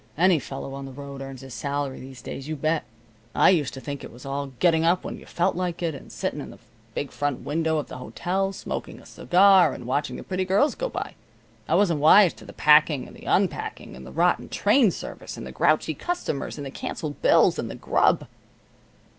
[0.17, 2.85] "Any fellow on the road earns his salary these days, you bet.
[3.35, 6.11] I used to think it was all getting up when you felt like it, and
[6.11, 6.57] sitting in the
[6.95, 10.89] big front window of the hotel, smoking a cigar and watching the pretty girls go
[10.89, 11.13] by.
[11.67, 15.45] I wasn't wise to the packing, and the unpacking, and the rotten train service, and
[15.45, 18.25] the grouchy customers, and the canceled bills, and the grub."